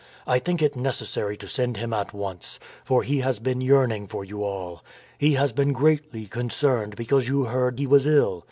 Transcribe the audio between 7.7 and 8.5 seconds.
he was ill.